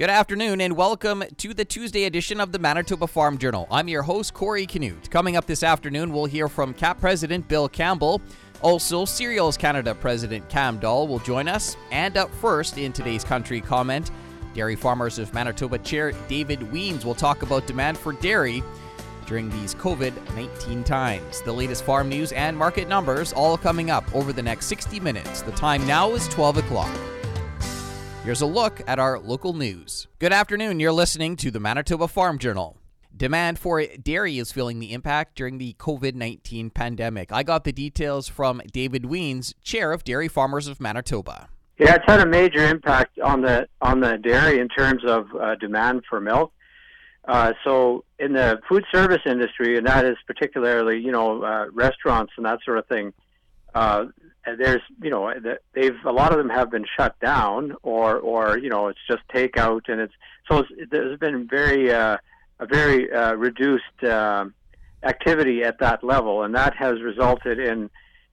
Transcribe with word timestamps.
Good 0.00 0.08
afternoon 0.08 0.62
and 0.62 0.78
welcome 0.78 1.22
to 1.36 1.52
the 1.52 1.66
Tuesday 1.66 2.04
edition 2.04 2.40
of 2.40 2.52
the 2.52 2.58
Manitoba 2.58 3.06
Farm 3.06 3.36
Journal. 3.36 3.68
I'm 3.70 3.86
your 3.86 4.00
host, 4.00 4.32
Corey 4.32 4.64
Canute. 4.64 5.10
Coming 5.10 5.36
up 5.36 5.44
this 5.44 5.62
afternoon, 5.62 6.10
we'll 6.10 6.24
hear 6.24 6.48
from 6.48 6.72
KAP 6.72 7.00
President 7.00 7.46
Bill 7.48 7.68
Campbell. 7.68 8.22
Also, 8.62 9.04
Cereals 9.04 9.58
Canada 9.58 9.94
President 9.94 10.48
Cam 10.48 10.78
Dahl 10.78 11.06
will 11.06 11.18
join 11.18 11.48
us. 11.48 11.76
And 11.92 12.16
up 12.16 12.30
first 12.36 12.78
in 12.78 12.94
today's 12.94 13.24
country 13.24 13.60
comment, 13.60 14.10
Dairy 14.54 14.74
Farmers 14.74 15.18
of 15.18 15.34
Manitoba 15.34 15.76
Chair 15.76 16.12
David 16.28 16.60
Wiens 16.60 17.04
will 17.04 17.14
talk 17.14 17.42
about 17.42 17.66
demand 17.66 17.98
for 17.98 18.14
dairy 18.14 18.62
during 19.26 19.50
these 19.50 19.74
COVID 19.74 20.14
19 20.34 20.82
times. 20.82 21.42
The 21.42 21.52
latest 21.52 21.84
farm 21.84 22.08
news 22.08 22.32
and 22.32 22.56
market 22.56 22.88
numbers 22.88 23.34
all 23.34 23.58
coming 23.58 23.90
up 23.90 24.14
over 24.14 24.32
the 24.32 24.42
next 24.42 24.64
60 24.64 24.98
minutes. 24.98 25.42
The 25.42 25.52
time 25.52 25.86
now 25.86 26.12
is 26.14 26.26
12 26.28 26.56
o'clock. 26.56 27.19
Here's 28.22 28.42
a 28.42 28.46
look 28.46 28.82
at 28.86 28.98
our 28.98 29.18
local 29.18 29.54
news. 29.54 30.06
Good 30.18 30.32
afternoon. 30.32 30.78
You're 30.78 30.92
listening 30.92 31.36
to 31.36 31.50
the 31.50 31.58
Manitoba 31.58 32.06
Farm 32.06 32.38
Journal. 32.38 32.76
Demand 33.16 33.58
for 33.58 33.82
dairy 33.82 34.38
is 34.38 34.52
feeling 34.52 34.78
the 34.78 34.92
impact 34.92 35.36
during 35.36 35.56
the 35.56 35.74
COVID 35.78 36.14
19 36.14 36.68
pandemic. 36.68 37.32
I 37.32 37.42
got 37.42 37.64
the 37.64 37.72
details 37.72 38.28
from 38.28 38.60
David 38.70 39.04
Wiens, 39.04 39.54
chair 39.62 39.90
of 39.90 40.04
Dairy 40.04 40.28
Farmers 40.28 40.68
of 40.68 40.80
Manitoba. 40.80 41.48
Yeah, 41.78 41.94
it's 41.94 42.04
had 42.06 42.20
a 42.20 42.26
major 42.26 42.62
impact 42.62 43.18
on 43.18 43.40
the 43.40 43.66
on 43.80 44.00
the 44.00 44.18
dairy 44.18 44.60
in 44.60 44.68
terms 44.68 45.02
of 45.06 45.34
uh, 45.34 45.54
demand 45.54 46.02
for 46.06 46.20
milk. 46.20 46.52
Uh, 47.26 47.54
so 47.64 48.04
in 48.18 48.34
the 48.34 48.60
food 48.68 48.84
service 48.92 49.22
industry, 49.24 49.78
and 49.78 49.86
that 49.86 50.04
is 50.04 50.18
particularly 50.26 50.98
you 51.00 51.10
know 51.10 51.42
uh, 51.42 51.66
restaurants 51.72 52.34
and 52.36 52.44
that 52.44 52.58
sort 52.66 52.76
of 52.76 52.86
thing, 52.86 53.14
uh, 53.74 54.04
there's 54.46 54.82
you 55.02 55.10
know 55.10 55.32
they've 55.74 55.96
a 56.04 56.12
lot 56.12 56.32
of 56.32 56.38
them 56.38 56.48
have 56.48 56.70
been 56.70 56.86
shut 56.96 57.18
down 57.20 57.74
or 57.82 58.18
or 58.18 58.58
you 58.58 58.68
know 58.68 58.88
it's 58.88 58.98
just 59.08 59.22
takeout 59.34 59.82
and 59.88 60.00
it's 60.00 60.14
so 60.50 60.58
it's, 60.58 60.90
there's 60.90 61.18
been 61.18 61.46
very 61.46 61.92
uh, 61.92 62.16
a 62.58 62.66
very 62.66 63.12
uh, 63.12 63.34
reduced 63.34 64.02
uh, 64.02 64.44
activity 65.02 65.62
at 65.62 65.78
that 65.78 66.02
level 66.02 66.42
and 66.42 66.54
that 66.54 66.74
has 66.74 67.00
resulted 67.02 67.58
in 67.58 67.90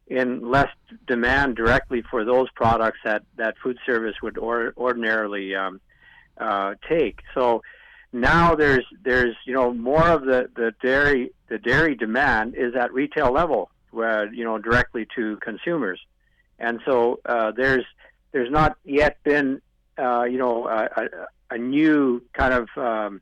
in 0.08 0.50
less 0.50 0.70
demand 1.06 1.56
directly 1.56 2.02
for 2.10 2.24
those 2.24 2.50
products 2.52 3.00
that 3.04 3.24
that 3.36 3.56
food 3.62 3.78
service 3.86 4.16
would 4.24 4.38
or, 4.38 4.74
ordinarily 4.78 5.54
um, 5.54 5.82
uh, 6.38 6.76
take. 6.88 7.20
So 7.34 7.62
now 8.14 8.56
there's 8.56 8.86
there's 9.04 9.36
you 9.46 9.54
know 9.54 9.74
more 9.74 10.08
of 10.08 10.22
the 10.24 10.50
the 10.56 10.74
dairy 10.82 11.32
the 11.50 11.58
dairy 11.58 11.96
demand 11.96 12.56
is 12.56 12.74
at 12.76 12.94
retail 12.94 13.32
level 13.32 13.70
uh, 13.96 14.26
you 14.32 14.44
know, 14.44 14.58
directly 14.58 15.08
to 15.16 15.38
consumers. 15.38 16.00
And 16.60 16.80
so 16.86 17.20
uh, 17.26 17.52
there's 17.52 17.86
there's 18.32 18.52
not 18.52 18.78
yet 18.84 19.22
been 19.24 19.62
uh, 19.98 20.24
you 20.24 20.38
know 20.38 20.68
a, 20.68 20.90
a, 21.52 21.58
new 21.58 22.22
kind 22.34 22.54
of 22.54 22.68
um, 22.78 23.22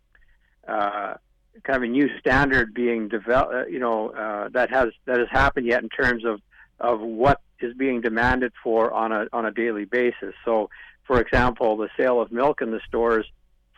uh, 0.68 1.16
kind 1.64 1.78
of 1.78 1.84
a 1.84 1.88
new 1.88 2.10
standard 2.20 2.74
being 2.74 3.08
developed. 3.10 3.54
Uh, 3.54 3.66
you 3.68 3.80
know 3.80 4.10
uh, 4.10 4.50
that 4.50 4.70
has 4.70 4.90
that 5.06 5.20
has 5.20 5.28
happened 5.30 5.68
yet 5.68 5.84
in 5.84 5.90
terms 5.90 6.24
of 6.26 6.42
of 6.80 7.00
what 7.00 7.42
is 7.60 7.74
being 7.74 8.02
demanded 8.02 8.54
for 8.64 8.92
on 8.94 9.12
a 9.12 9.28
on 9.34 9.46
a 9.46 9.52
daily 9.52 9.86
basis. 9.86 10.34
So, 10.44 10.70
for 11.06 11.20
example, 11.20 11.78
the 11.78 11.90
sale 11.98 12.22
of 12.22 12.32
milk 12.32 12.62
in 12.62 12.72
the 12.72 12.82
stores 12.88 13.26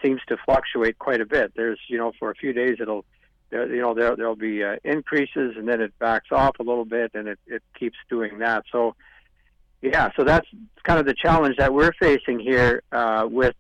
seems 0.04 0.22
to 0.28 0.38
fluctuate 0.46 1.00
quite 1.00 1.22
a 1.22 1.26
bit. 1.26 1.54
There's 1.56 1.80
you 1.88 1.98
know 1.98 2.12
for 2.20 2.32
a 2.32 2.36
few 2.36 2.54
days 2.54 2.78
it'll 2.80 3.06
there, 3.50 3.74
you 3.74 3.82
know 3.82 3.94
there 3.94 4.16
there'll 4.16 4.36
be 4.36 4.64
uh, 4.64 4.78
increases 4.84 5.56
and 5.58 5.68
then 5.68 5.82
it 5.82 5.98
backs 6.00 6.32
off 6.32 6.60
a 6.60 6.64
little 6.64 6.86
bit 6.86 7.12
and 7.14 7.28
it 7.28 7.40
it 7.48 7.64
keeps 7.78 7.98
doing 8.10 8.40
that. 8.40 8.66
So 8.72 8.96
yeah, 9.82 10.10
so 10.16 10.24
that's 10.24 10.48
kind 10.84 11.00
of 11.00 11.06
the 11.06 11.14
challenge 11.14 11.58
that 11.58 11.74
we're 11.74 11.94
facing 11.94 12.40
here 12.40 12.82
uh, 12.92 13.28
with 13.30 13.56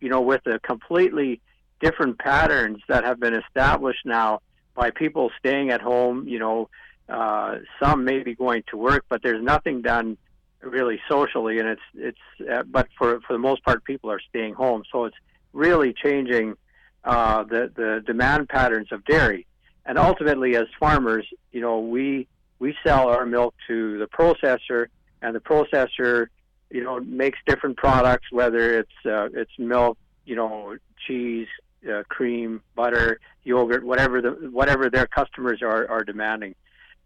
you 0.00 0.08
know 0.08 0.20
with 0.20 0.42
the 0.44 0.58
completely 0.60 1.40
different 1.80 2.18
patterns 2.18 2.82
that 2.88 3.04
have 3.04 3.20
been 3.20 3.34
established 3.34 4.04
now 4.04 4.40
by 4.74 4.90
people 4.90 5.30
staying 5.38 5.70
at 5.70 5.80
home. 5.80 6.26
You 6.28 6.38
know, 6.38 6.68
uh, 7.08 7.58
some 7.82 8.04
may 8.04 8.22
be 8.22 8.34
going 8.34 8.62
to 8.70 8.76
work, 8.76 9.04
but 9.08 9.22
there's 9.22 9.42
nothing 9.42 9.82
done 9.82 10.16
really 10.62 11.00
socially, 11.08 11.58
and 11.58 11.68
it's 11.68 11.82
it's. 11.94 12.50
Uh, 12.50 12.62
but 12.62 12.88
for 12.96 13.20
for 13.26 13.32
the 13.32 13.38
most 13.38 13.64
part, 13.64 13.84
people 13.84 14.10
are 14.10 14.20
staying 14.28 14.54
home, 14.54 14.82
so 14.90 15.04
it's 15.04 15.16
really 15.52 15.92
changing 15.92 16.56
uh, 17.04 17.44
the 17.44 17.70
the 17.74 18.02
demand 18.06 18.48
patterns 18.48 18.88
of 18.92 19.04
dairy. 19.04 19.46
And 19.86 19.98
ultimately, 19.98 20.56
as 20.56 20.66
farmers, 20.78 21.26
you 21.52 21.60
know, 21.60 21.80
we 21.80 22.28
we 22.58 22.76
sell 22.84 23.08
our 23.08 23.26
milk 23.26 23.54
to 23.66 23.98
the 23.98 24.06
processor, 24.06 24.86
and 25.22 25.34
the 25.34 25.40
processor, 25.40 26.26
you 26.70 26.84
know, 26.84 27.00
makes 27.00 27.38
different 27.46 27.76
products, 27.76 28.26
whether 28.30 28.78
it's 28.78 29.06
uh, 29.06 29.28
it's 29.32 29.52
milk, 29.58 29.96
you 30.26 30.36
know, 30.36 30.76
cheese, 31.06 31.48
uh, 31.90 32.02
cream, 32.08 32.60
butter, 32.74 33.20
yogurt, 33.44 33.84
whatever 33.84 34.20
the 34.20 34.30
whatever 34.52 34.90
their 34.90 35.06
customers 35.06 35.62
are 35.62 35.88
are 35.88 36.04
demanding. 36.04 36.54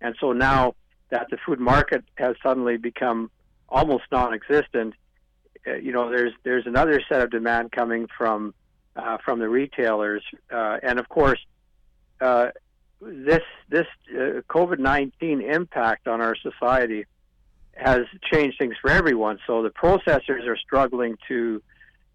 And 0.00 0.16
so 0.20 0.32
now 0.32 0.74
that 1.10 1.28
the 1.30 1.38
food 1.46 1.60
market 1.60 2.04
has 2.16 2.34
suddenly 2.42 2.76
become 2.76 3.30
almost 3.68 4.04
non-existent, 4.10 4.94
uh, 5.66 5.74
you 5.74 5.92
know, 5.92 6.10
there's 6.10 6.32
there's 6.42 6.66
another 6.66 7.00
set 7.08 7.20
of 7.22 7.30
demand 7.30 7.72
coming 7.72 8.08
from 8.18 8.52
uh, 8.96 9.18
from 9.24 9.38
the 9.38 9.48
retailers, 9.48 10.22
uh, 10.52 10.78
and 10.82 10.98
of 10.98 11.08
course, 11.08 11.40
uh, 12.20 12.48
this 13.00 13.42
this 13.68 13.86
uh, 14.10 14.40
COVID 14.48 14.78
nineteen 14.78 15.40
impact 15.40 16.06
on 16.06 16.20
our 16.20 16.36
society 16.36 17.04
has 17.72 18.02
changed 18.32 18.56
things 18.58 18.76
for 18.80 18.90
everyone. 18.90 19.38
So 19.46 19.62
the 19.62 19.70
processors 19.70 20.46
are 20.46 20.56
struggling 20.56 21.16
to, 21.26 21.60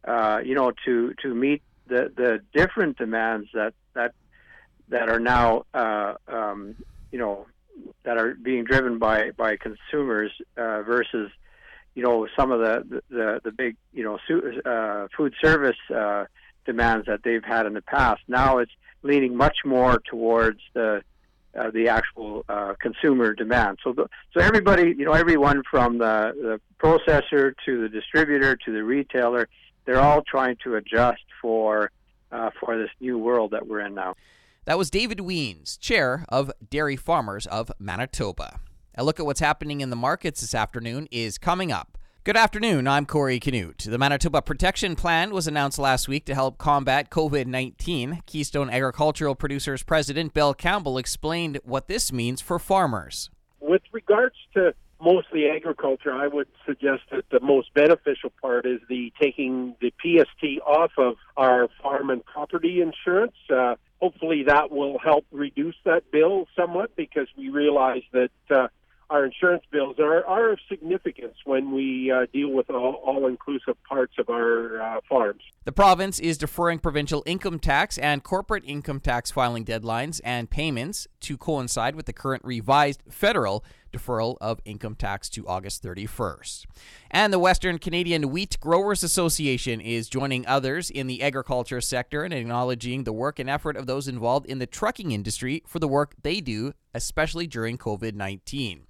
uh, 0.05 0.39
you 0.43 0.55
know, 0.55 0.71
to 0.85 1.13
to 1.21 1.35
meet 1.35 1.61
the 1.87 2.11
the 2.15 2.41
different 2.53 2.97
demands 2.97 3.49
that 3.53 3.73
that 3.93 4.13
that 4.87 5.09
are 5.09 5.19
now, 5.19 5.65
uh, 5.73 6.13
um, 6.27 6.75
you 7.11 7.19
know, 7.19 7.45
that 8.03 8.17
are 8.17 8.33
being 8.35 8.63
driven 8.63 8.99
by 8.99 9.31
by 9.31 9.57
consumers 9.57 10.31
versus 10.55 11.29
you 11.93 12.03
know 12.03 12.25
some 12.37 12.51
of 12.51 12.61
the 12.61 13.01
the, 13.09 13.41
the 13.43 13.51
big 13.51 13.75
you 13.91 14.03
know 14.03 14.17
food 15.17 15.33
service 15.41 15.77
demands 16.71 17.07
that 17.07 17.21
they've 17.23 17.43
had 17.55 17.65
in 17.65 17.73
the 17.73 17.81
past. 17.81 18.21
Now 18.27 18.59
it's 18.59 18.75
leaning 19.01 19.35
much 19.35 19.57
more 19.65 19.99
towards 20.11 20.59
the 20.73 21.01
uh, 21.59 21.71
the 21.71 21.87
actual 21.89 22.45
uh, 22.47 22.75
consumer 22.79 23.33
demand. 23.33 23.79
So, 23.83 23.91
the, 23.91 24.05
so 24.33 24.39
everybody, 24.39 24.93
you 24.95 25.03
know, 25.03 25.13
everyone 25.13 25.63
from 25.69 25.97
the, 25.97 26.31
the 26.47 26.61
processor 26.79 27.53
to 27.65 27.81
the 27.81 27.89
distributor 27.89 28.55
to 28.55 28.71
the 28.71 28.83
retailer, 28.83 29.49
they're 29.85 29.99
all 29.99 30.21
trying 30.21 30.57
to 30.63 30.75
adjust 30.75 31.23
for 31.41 31.89
uh, 32.31 32.51
for 32.59 32.77
this 32.77 32.91
new 32.99 33.17
world 33.17 33.49
that 33.51 33.65
we're 33.65 33.79
in 33.79 33.95
now. 33.95 34.13
That 34.65 34.77
was 34.77 34.91
David 34.91 35.17
Wiens, 35.17 35.79
chair 35.79 36.23
of 36.29 36.51
Dairy 36.69 36.95
Farmers 36.95 37.47
of 37.47 37.71
Manitoba. 37.79 38.59
A 38.93 39.03
look 39.03 39.19
at 39.19 39.25
what's 39.25 39.39
happening 39.39 39.81
in 39.81 39.89
the 39.89 39.95
markets 39.95 40.41
this 40.41 40.53
afternoon 40.53 41.07
is 41.09 41.39
coming 41.39 41.71
up. 41.71 41.97
Good 42.29 42.37
afternoon. 42.37 42.87
I'm 42.87 43.07
Corey 43.07 43.39
Canute. 43.39 43.87
The 43.89 43.97
Manitoba 43.97 44.43
Protection 44.43 44.95
Plan 44.95 45.31
was 45.31 45.47
announced 45.47 45.79
last 45.79 46.07
week 46.07 46.25
to 46.25 46.35
help 46.35 46.59
combat 46.59 47.09
COVID 47.09 47.47
19. 47.47 48.21
Keystone 48.27 48.69
Agricultural 48.69 49.33
Producers 49.33 49.81
President 49.81 50.31
Bill 50.35 50.53
Campbell 50.53 50.99
explained 50.99 51.59
what 51.63 51.87
this 51.87 52.13
means 52.13 52.39
for 52.39 52.59
farmers. 52.59 53.31
With 53.59 53.81
regards 53.91 54.35
to 54.53 54.75
mostly 55.01 55.49
agriculture, 55.49 56.13
I 56.13 56.27
would 56.27 56.47
suggest 56.67 57.01
that 57.09 57.23
the 57.31 57.39
most 57.39 57.73
beneficial 57.73 58.31
part 58.39 58.67
is 58.67 58.79
the 58.87 59.11
taking 59.19 59.75
the 59.81 59.91
PST 59.99 60.61
off 60.67 60.91
of 60.99 61.15
our 61.35 61.67
farm 61.81 62.11
and 62.11 62.23
property 62.23 62.79
insurance. 62.79 63.37
Uh, 63.49 63.73
hopefully, 63.99 64.43
that 64.43 64.69
will 64.69 64.99
help 64.99 65.25
reduce 65.31 65.77
that 65.83 66.11
bill 66.11 66.45
somewhat 66.55 66.95
because 66.95 67.27
we 67.35 67.49
realize 67.49 68.03
that. 68.11 68.29
Uh, 68.51 68.67
our 69.09 69.25
insurance 69.25 69.63
bills 69.71 69.97
are, 69.99 70.25
are 70.25 70.51
of 70.51 70.59
significance 70.69 71.35
when 71.45 71.71
we 71.71 72.11
uh, 72.11 72.27
deal 72.31 72.49
with 72.49 72.69
all, 72.69 73.01
all 73.05 73.27
inclusive 73.27 73.75
parts 73.87 74.13
of 74.19 74.29
our 74.29 74.81
uh, 74.81 74.99
farms. 75.07 75.41
The 75.65 75.71
province 75.71 76.19
is 76.19 76.37
deferring 76.37 76.79
provincial 76.79 77.23
income 77.25 77.59
tax 77.59 77.97
and 77.97 78.23
corporate 78.23 78.63
income 78.65 78.99
tax 78.99 79.31
filing 79.31 79.65
deadlines 79.65 80.21
and 80.23 80.49
payments 80.49 81.07
to 81.21 81.37
coincide 81.37 81.95
with 81.95 82.05
the 82.05 82.13
current 82.13 82.43
revised 82.45 83.01
federal 83.09 83.63
deferral 83.91 84.37
of 84.39 84.59
income 84.65 84.95
tax 84.95 85.29
to 85.29 85.47
August 85.47 85.83
31st. 85.83 86.65
And 87.09 87.33
the 87.33 87.39
Western 87.39 87.79
Canadian 87.79 88.29
Wheat 88.29 88.59
Growers 88.59 89.03
Association 89.03 89.81
is 89.81 90.09
joining 90.09 90.45
others 90.45 90.89
in 90.89 91.07
the 91.07 91.23
agriculture 91.23 91.81
sector 91.81 92.23
and 92.23 92.33
acknowledging 92.33 93.03
the 93.03 93.13
work 93.13 93.39
and 93.39 93.49
effort 93.49 93.75
of 93.75 93.87
those 93.87 94.07
involved 94.07 94.45
in 94.45 94.59
the 94.59 94.67
trucking 94.67 95.11
industry 95.11 95.63
for 95.65 95.79
the 95.79 95.87
work 95.87 96.13
they 96.21 96.41
do, 96.41 96.73
especially 96.93 97.47
during 97.47 97.77
COVID 97.77 98.13
19. 98.13 98.85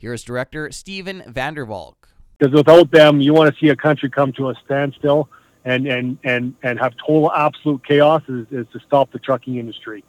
Here's 0.00 0.24
director 0.24 0.72
Stephen 0.72 1.22
Vandervalk. 1.28 1.94
Because 2.38 2.54
without 2.54 2.90
them, 2.90 3.20
you 3.20 3.34
want 3.34 3.54
to 3.54 3.60
see 3.60 3.68
a 3.68 3.76
country 3.76 4.08
come 4.08 4.32
to 4.32 4.48
a 4.48 4.54
standstill 4.64 5.28
and, 5.66 5.86
and, 5.86 6.16
and, 6.24 6.54
and 6.62 6.78
have 6.78 6.94
total 6.96 7.30
absolute 7.30 7.86
chaos 7.86 8.22
is, 8.26 8.46
is 8.50 8.66
to 8.72 8.80
stop 8.80 9.12
the 9.12 9.18
trucking 9.18 9.58
industry. 9.58 10.02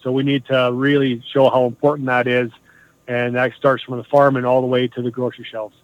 So 0.00 0.12
we 0.12 0.22
need 0.22 0.46
to 0.46 0.70
really 0.72 1.20
show 1.32 1.50
how 1.50 1.66
important 1.66 2.06
that 2.06 2.28
is. 2.28 2.52
And 3.08 3.34
that 3.34 3.52
starts 3.58 3.82
from 3.82 3.98
the 3.98 4.04
farm 4.04 4.36
and 4.36 4.46
all 4.46 4.60
the 4.60 4.68
way 4.68 4.86
to 4.86 5.02
the 5.02 5.10
grocery 5.10 5.46
shelves. 5.50 5.74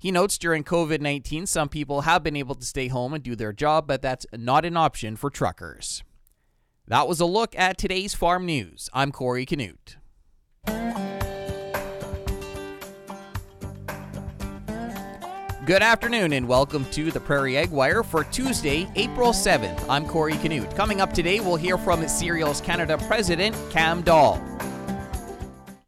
He 0.00 0.10
notes 0.10 0.36
during 0.36 0.64
COVID 0.64 1.00
19, 1.00 1.46
some 1.46 1.68
people 1.68 2.00
have 2.00 2.24
been 2.24 2.34
able 2.34 2.56
to 2.56 2.64
stay 2.64 2.88
home 2.88 3.14
and 3.14 3.22
do 3.22 3.36
their 3.36 3.52
job, 3.52 3.86
but 3.86 4.02
that's 4.02 4.26
not 4.32 4.64
an 4.64 4.76
option 4.76 5.14
for 5.14 5.30
truckers. 5.30 6.02
That 6.88 7.06
was 7.06 7.20
a 7.20 7.26
look 7.26 7.56
at 7.56 7.78
today's 7.78 8.14
farm 8.14 8.46
news. 8.46 8.90
I'm 8.92 9.12
Corey 9.12 9.46
Canute. 9.46 9.96
Good 15.66 15.82
afternoon 15.82 16.32
and 16.32 16.48
welcome 16.48 16.86
to 16.86 17.10
the 17.10 17.20
Prairie 17.20 17.58
Ag 17.58 17.70
Wire 17.70 18.02
for 18.02 18.24
Tuesday, 18.24 18.90
April 18.96 19.30
7th. 19.30 19.84
I'm 19.90 20.06
Corey 20.06 20.38
Canute. 20.38 20.74
Coming 20.74 21.02
up 21.02 21.12
today, 21.12 21.40
we'll 21.40 21.56
hear 21.56 21.76
from 21.76 22.08
Cereals 22.08 22.62
Canada 22.62 22.96
President 23.06 23.54
Cam 23.70 24.00
Dahl. 24.00 24.42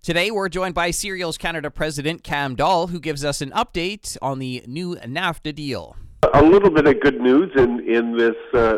Today, 0.03 0.31
we're 0.31 0.51
joined 0.51 0.75
by 0.75 0.91
Cereals 0.91 1.39
Canada 1.39 1.71
President 1.71 2.23
Cam 2.23 2.55
Dahl, 2.55 2.89
who 2.89 3.01
gives 3.01 3.25
us 3.25 3.41
an 3.41 3.51
update 3.53 4.19
on 4.21 4.41
the 4.41 4.63
new 4.67 4.97
NAFTA 4.97 5.55
deal. 5.55 5.97
A 6.35 6.43
little 6.43 6.71
bit 6.71 6.87
of 6.87 7.01
good 7.01 7.19
news 7.19 7.51
in, 7.57 7.81
in 7.89 8.19
this 8.19 8.37
uh, 8.53 8.77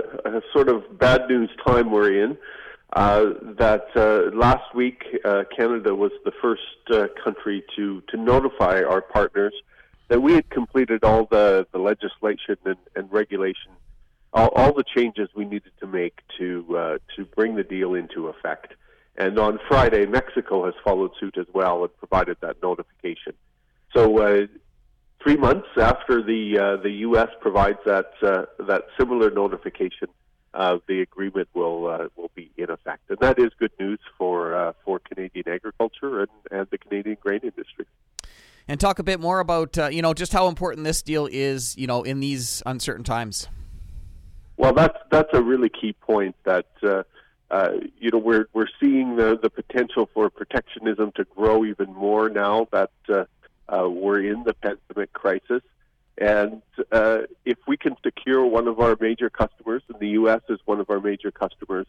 sort 0.52 0.69
of 0.69 0.96
bad 1.00 1.29
news 1.29 1.50
time 1.67 1.91
we're 1.91 2.23
in. 2.23 2.38
Uh, 2.93 3.31
that 3.58 3.87
uh, 3.96 4.31
last 4.37 4.73
week, 4.76 5.02
uh, 5.25 5.43
Canada 5.56 5.93
was 5.93 6.12
the 6.25 6.32
first 6.41 6.62
uh, 6.93 7.08
country 7.23 7.64
to, 7.75 8.00
to 8.11 8.17
notify 8.17 8.82
our 8.82 9.00
partners 9.00 9.55
that 10.09 10.21
we 10.21 10.35
had 10.35 10.49
completed 10.51 11.05
all 11.05 11.27
the, 11.27 11.67
the 11.73 11.79
legislation 11.79 12.56
and, 12.65 12.77
and 12.95 13.11
regulation, 13.12 13.73
all, 14.33 14.49
all 14.49 14.73
the 14.73 14.85
changes 14.85 15.29
we 15.35 15.45
needed 15.45 15.73
to 15.81 15.87
make 15.87 16.21
to 16.39 16.77
uh, 16.77 16.99
to 17.17 17.25
bring 17.25 17.55
the 17.55 17.62
deal 17.62 17.95
into 17.95 18.29
effect. 18.29 18.75
And 19.17 19.39
on 19.39 19.61
Friday, 19.69 20.06
Mexico 20.06 20.65
has 20.65 20.75
followed 20.83 21.12
suit 21.21 21.39
as 21.39 21.47
well 21.53 21.85
and 21.85 21.97
provided 21.99 22.37
that 22.41 22.56
notification. 22.62 23.35
So 23.95 24.19
uh, 24.19 24.47
three 25.23 25.37
months 25.37 25.69
after 25.77 26.23
the 26.23 26.59
uh, 26.59 26.83
the 26.83 26.91
U.S. 27.09 27.29
provides 27.41 27.79
that 27.87 28.11
uh, 28.23 28.47
that 28.67 28.87
similar 28.99 29.31
notification, 29.31 30.09
uh, 30.53 30.79
the 30.89 31.01
agreement 31.01 31.49
will 31.55 31.87
uh, 31.87 32.09
will 32.17 32.31
be 32.35 32.51
in 32.56 32.71
effect, 32.71 33.09
and 33.09 33.19
that 33.21 33.39
is 33.39 33.51
good 33.59 33.73
news 33.79 34.01
for 34.19 34.75
for 34.85 34.99
Canadian 34.99 35.49
agriculture 35.49 36.21
and, 36.23 36.31
and 36.51 36.67
the 36.71 36.79
Canadian 36.79 37.17
grain 37.23 37.41
industry 37.43 37.87
and 38.69 38.81
talk 38.81 38.99
a 38.99 39.03
bit 39.03 39.21
more 39.21 39.41
about 39.41 39.77
uh, 39.79 39.89
you 39.89 40.03
know 40.03 40.15
just 40.15 40.33
how 40.33 40.49
important 40.49 40.85
this 40.85 41.03
deal 41.03 41.29
is 41.31 41.77
you 41.77 41.87
know 41.87 42.03
in 42.03 42.21
these 42.21 42.63
uncertain 42.67 43.05
times. 43.05 43.49
Well, 44.57 44.73
that's 44.73 44.99
that's 45.11 45.31
a 45.33 45.43
really 45.43 45.69
key 45.69 45.93
point 45.93 46.37
that 46.45 46.69
uh, 46.83 47.03
uh, 47.51 47.73
you 47.99 48.11
know 48.11 48.19
we're 48.19 48.47
we're 48.53 48.69
seeing 48.81 49.17
the 49.17 49.39
the 49.41 49.51
potential 49.51 50.09
for 50.15 50.31
protectionism 50.31 51.13
to 51.13 51.25
grow 51.25 51.65
even 51.65 51.93
more 51.93 52.29
now 52.29 52.69
that 52.73 52.91
uh, 53.09 53.25
uh, 53.69 53.89
we're 53.89 54.21
in 54.21 54.45
the 54.45 54.55
pandemic 54.55 55.13
crisis. 55.13 55.63
And 56.17 56.63
uh, 56.93 57.23
if 57.45 57.59
we 57.67 57.77
can 57.77 57.97
secure 58.05 58.47
one 58.47 58.69
of 58.69 58.79
our 58.79 58.97
major 59.01 59.29
customers, 59.29 59.83
and 59.89 59.99
the 59.99 60.11
U.S. 60.11 60.43
is 60.49 60.61
one 60.65 60.79
of 60.79 60.89
our 60.89 61.01
major 61.01 61.33
customers, 61.33 61.87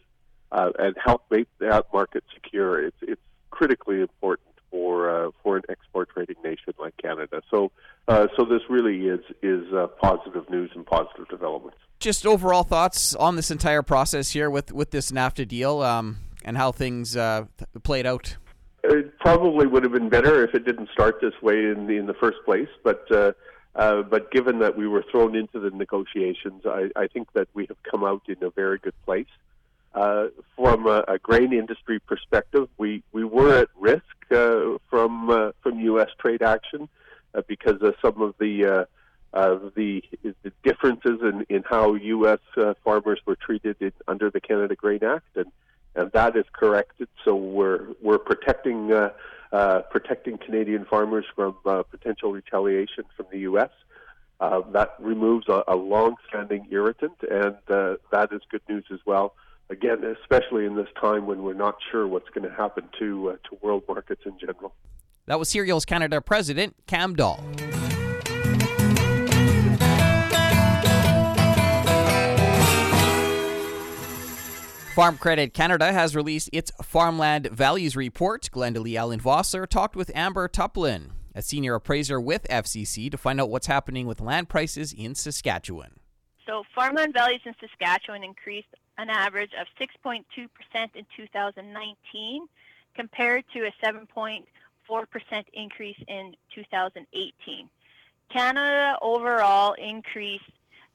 and 0.50 0.96
help 1.02 1.22
make 1.30 1.46
that 1.60 1.86
market 1.92 2.24
secure, 2.34 2.84
it's 2.84 2.96
it's 3.02 3.20
critically 3.50 4.00
important 4.00 4.55
for 4.70 5.10
uh, 5.10 5.30
for 5.42 5.56
an 5.56 5.62
export 5.68 6.10
trading 6.10 6.36
nation 6.44 6.74
like 6.78 6.96
Canada. 6.96 7.42
So 7.50 7.72
uh, 8.08 8.28
so 8.36 8.44
this 8.44 8.62
really 8.68 9.08
is 9.08 9.20
is 9.42 9.72
uh, 9.72 9.86
positive 10.00 10.48
news 10.50 10.70
and 10.74 10.86
positive 10.86 11.28
developments. 11.28 11.78
Just 11.98 12.26
overall 12.26 12.62
thoughts 12.62 13.14
on 13.14 13.36
this 13.36 13.50
entire 13.50 13.82
process 13.82 14.30
here 14.30 14.50
with 14.50 14.72
with 14.72 14.90
this 14.90 15.10
NAFTA 15.10 15.48
deal 15.48 15.82
um, 15.82 16.18
and 16.44 16.56
how 16.56 16.72
things 16.72 17.16
uh, 17.16 17.46
played 17.82 18.06
out. 18.06 18.36
It 18.84 19.18
probably 19.18 19.66
would 19.66 19.82
have 19.82 19.92
been 19.92 20.08
better 20.08 20.44
if 20.44 20.54
it 20.54 20.64
didn't 20.64 20.90
start 20.92 21.20
this 21.20 21.34
way 21.42 21.54
in 21.54 21.86
the 21.86 21.96
in 21.96 22.06
the 22.06 22.14
first 22.14 22.38
place, 22.44 22.68
but. 22.82 23.10
Uh, 23.10 23.32
uh, 23.76 24.00
but 24.00 24.30
given 24.30 24.60
that 24.60 24.74
we 24.74 24.88
were 24.88 25.04
thrown 25.10 25.36
into 25.36 25.60
the 25.60 25.68
negotiations, 25.68 26.62
I, 26.64 26.88
I 26.96 27.08
think 27.08 27.30
that 27.34 27.46
we 27.52 27.66
have 27.66 27.76
come 27.82 28.04
out 28.04 28.22
in 28.26 28.42
a 28.42 28.48
very 28.48 28.78
good 28.78 28.94
place. 29.04 29.26
Uh, 29.94 30.28
from 30.56 30.86
a, 30.86 31.04
a, 31.08 31.18
grain 31.18 31.52
industry 31.52 31.98
perspective, 31.98 32.68
we, 32.78 33.02
we 33.12 33.22
were 33.22 33.54
at 33.54 33.68
risk 33.78 34.15
from 34.28 35.30
uh, 35.30 35.52
from 35.62 35.80
U.S. 35.80 36.08
trade 36.18 36.42
action 36.42 36.88
uh, 37.34 37.42
because 37.46 37.80
of 37.82 37.94
some 38.02 38.20
of 38.20 38.34
the 38.38 38.86
uh, 39.32 39.58
the, 39.74 40.02
the 40.22 40.52
differences 40.64 41.20
in, 41.20 41.44
in 41.48 41.62
how 41.68 41.94
U.S. 41.94 42.38
Uh, 42.56 42.74
farmers 42.82 43.20
were 43.26 43.36
treated 43.36 43.76
in, 43.80 43.92
under 44.08 44.30
the 44.30 44.40
Canada 44.40 44.74
Grain 44.74 45.04
Act, 45.04 45.36
and 45.36 45.46
and 45.94 46.12
that 46.12 46.36
is 46.36 46.44
corrected. 46.52 47.08
So 47.24 47.34
we're 47.34 47.88
we're 48.02 48.18
protecting 48.18 48.88
protecting 49.90 50.38
Canadian 50.38 50.84
farmers 50.84 51.24
from 51.34 51.56
potential 51.90 52.32
retaliation 52.32 53.04
from 53.16 53.26
the 53.30 53.40
U.S. 53.40 53.70
that 54.40 54.94
removes 54.98 55.48
a, 55.48 55.64
a 55.68 55.76
long-standing 55.76 56.68
irritant, 56.70 57.16
and 57.30 57.56
that 57.66 58.28
is 58.32 58.40
good 58.50 58.62
news 58.68 58.84
as 58.92 59.00
well 59.06 59.34
again, 59.70 60.04
especially 60.22 60.64
in 60.66 60.76
this 60.76 60.88
time 61.00 61.26
when 61.26 61.42
we're 61.42 61.54
not 61.54 61.76
sure 61.90 62.06
what's 62.06 62.28
going 62.30 62.48
to 62.48 62.54
happen 62.54 62.88
to 62.98 63.30
uh, 63.30 63.32
to 63.48 63.58
world 63.62 63.82
markets 63.88 64.22
in 64.24 64.38
general. 64.38 64.74
That 65.26 65.38
was 65.38 65.48
Cereals 65.48 65.84
Canada 65.84 66.20
President 66.20 66.76
Cam 66.86 67.16
Dahl. 67.16 67.44
Farm 74.94 75.18
Credit 75.18 75.52
Canada 75.52 75.92
has 75.92 76.16
released 76.16 76.48
its 76.54 76.72
Farmland 76.82 77.50
Values 77.50 77.96
Report. 77.96 78.48
Glenda 78.50 78.78
Lee 78.78 78.96
Allen 78.96 79.20
Vossler 79.20 79.68
talked 79.68 79.94
with 79.94 80.10
Amber 80.14 80.48
Tuplin, 80.48 81.10
a 81.34 81.42
senior 81.42 81.74
appraiser 81.74 82.18
with 82.18 82.46
FCC, 82.48 83.10
to 83.10 83.18
find 83.18 83.38
out 83.38 83.50
what's 83.50 83.66
happening 83.66 84.06
with 84.06 84.22
land 84.22 84.48
prices 84.48 84.94
in 84.94 85.14
Saskatchewan. 85.14 86.00
So, 86.46 86.62
farmland 86.74 87.12
values 87.12 87.42
in 87.44 87.54
Saskatchewan 87.60 88.24
increased 88.24 88.68
an 88.98 89.10
average 89.10 89.52
of 89.60 89.66
6.2% 89.80 90.24
in 90.94 91.06
2019 91.16 92.48
compared 92.94 93.44
to 93.52 93.66
a 93.66 93.72
7.4% 93.84 94.42
increase 95.52 95.98
in 96.08 96.34
2018. 96.54 97.68
Canada 98.32 98.98
overall 99.02 99.74
increased 99.74 100.44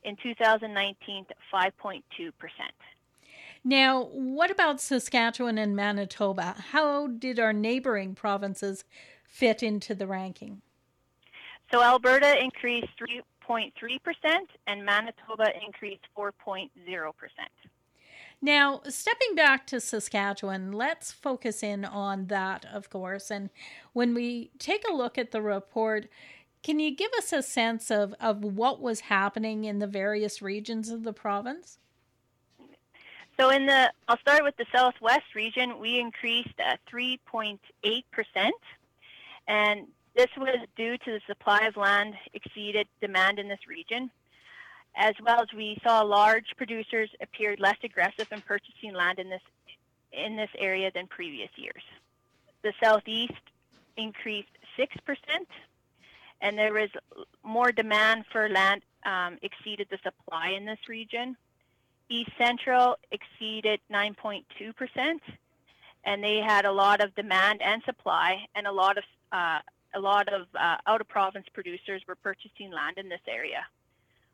in 0.04 0.16
2019 0.22 1.26
to 1.26 1.34
5.2%. 1.54 2.02
Now, 3.64 4.06
what 4.06 4.50
about 4.50 4.82
Saskatchewan 4.82 5.60
and 5.60 5.76
Manitoba? 5.76 6.56
How 6.72 7.08
did 7.08 7.40
our 7.40 7.54
neighboring 7.54 8.16
provinces 8.16 8.84
fit 9.24 9.62
into 9.62 9.94
the 9.94 10.08
ranking? 10.08 10.62
So, 11.72 11.82
Alberta 11.82 12.42
increased 12.44 12.90
3.3% 13.00 13.70
and 14.66 14.84
Manitoba 14.84 15.52
increased 15.66 16.02
4.0%. 16.18 16.70
Now, 18.42 18.82
stepping 18.90 19.36
back 19.36 19.68
to 19.68 19.80
Saskatchewan, 19.80 20.72
let's 20.72 21.12
focus 21.12 21.62
in 21.62 21.86
on 21.86 22.26
that, 22.28 22.66
of 22.66 22.90
course. 22.90 23.30
And 23.30 23.52
when 23.94 24.16
we 24.16 24.50
take 24.58 24.84
a 24.90 24.94
look 24.94 25.20
at 25.20 25.30
the 25.30 25.44
report, 25.44 26.08
can 26.64 26.80
you 26.80 26.96
give 26.96 27.12
us 27.18 27.32
a 27.32 27.44
sense 27.44 27.92
of, 27.92 28.16
of 28.20 28.44
what 28.44 28.82
was 28.82 29.02
happening 29.02 29.66
in 29.66 29.78
the 29.78 29.86
various 29.86 30.42
regions 30.42 30.90
of 30.90 31.04
the 31.04 31.14
province? 31.14 31.78
So, 33.40 33.50
in 33.50 33.68
the, 33.68 33.92
I'll 34.08 34.20
start 34.20 34.44
with 34.44 34.58
the 34.58 34.66
Southwest 34.74 35.36
region, 35.36 35.80
we 35.80 36.00
increased 36.00 36.60
uh, 36.60 36.74
at 36.74 36.80
3.8%. 36.92 37.60
And 39.48 39.88
this 40.16 40.28
was 40.36 40.58
due 40.76 40.98
to 40.98 41.12
the 41.12 41.22
supply 41.28 41.62
of 41.66 41.78
land 41.78 42.16
exceeded 42.34 42.88
demand 43.02 43.40
in 43.40 43.48
this 43.48 43.68
region 43.68 44.12
as 44.96 45.16
well 45.24 45.42
as 45.42 45.48
we 45.56 45.78
saw 45.84 46.02
large 46.02 46.56
producers 46.58 47.10
appeared 47.22 47.60
less 47.60 47.78
aggressive 47.84 48.28
in 48.32 48.42
purchasing 48.42 48.94
land 48.94 49.20
in 49.20 49.30
this 49.30 49.42
in 50.12 50.36
this 50.36 50.50
area 50.58 50.92
than 50.94 51.08
previous 51.08 51.50
years. 51.56 51.84
The 52.64 52.74
southeast 52.84 53.42
increased 53.96 54.50
six 54.76 54.96
percent, 55.06 55.48
and 56.42 56.58
there 56.58 56.74
was 56.74 56.90
more 57.44 57.72
demand 57.72 58.26
for 58.32 58.50
land 58.50 58.82
um, 59.06 59.38
exceeded 59.42 59.88
the 59.90 60.00
supply 60.04 60.50
in 60.50 60.66
this 60.66 60.80
region. 60.88 61.38
East 62.10 62.32
Central 62.38 62.98
exceeded 63.12 63.80
9.2 63.90 64.76
percent, 64.76 65.22
and 66.04 66.22
they 66.22 66.38
had 66.38 66.66
a 66.66 66.72
lot 66.72 67.02
of 67.02 67.16
demand 67.16 67.62
and 67.62 67.82
supply, 67.84 68.46
and 68.56 68.68
a 68.68 68.72
lot 68.72 68.98
of 68.98 69.04
uh, 69.32 69.60
a 69.94 70.00
lot 70.00 70.28
of 70.32 70.48
uh, 70.60 70.78
out 70.88 71.00
of 71.00 71.08
province 71.08 71.46
producers 71.54 72.02
were 72.08 72.16
purchasing 72.16 72.72
land 72.72 72.98
in 72.98 73.08
this 73.08 73.22
area. 73.28 73.66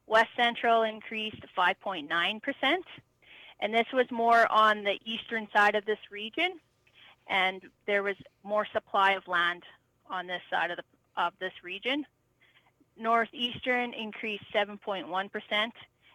West 0.08 0.30
Central 0.38 0.84
increased 0.84 1.42
5.9%, 1.56 2.42
and 3.60 3.74
this 3.74 3.88
was 3.94 4.10
more 4.10 4.50
on 4.52 4.84
the 4.84 4.98
eastern 5.06 5.48
side 5.54 5.76
of 5.76 5.86
this 5.86 6.00
region, 6.10 6.60
and 7.28 7.62
there 7.86 8.04
was 8.04 8.16
more 8.44 8.66
supply 8.74 9.12
of 9.14 9.28
land 9.28 9.64
on 10.10 10.26
this 10.26 10.42
side 10.50 10.72
of, 10.72 10.78
the, 10.78 11.22
of 11.22 11.34
this 11.40 11.52
region. 11.62 12.06
Northeastern 12.98 13.94
increased 13.94 14.46
7.1%, 14.54 15.72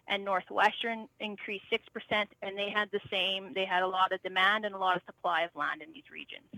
and 0.09 0.25
Northwestern 0.25 1.07
increased 1.21 1.67
6%, 1.71 2.27
and 2.43 2.57
they 2.57 2.71
had 2.71 2.91
the 2.93 3.01
same, 3.11 3.53
they 3.55 3.67
had 3.67 3.83
a 3.83 3.89
lot 3.89 4.13
of 4.13 4.23
demand 4.23 4.65
and 4.65 4.75
a 4.75 4.79
lot 4.79 4.97
of 4.97 5.03
supply 5.05 5.43
of 5.43 5.51
land 5.55 5.83
in 5.83 5.93
these 5.93 6.11
regions. 6.11 6.49